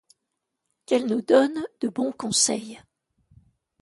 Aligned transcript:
Qu'elle 0.87 1.05
nous 1.05 1.21
donne 1.21 1.63
de 1.79 1.87
bons 1.87 2.11
conseils! 2.11 2.81